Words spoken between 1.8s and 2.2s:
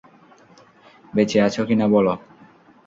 বলো।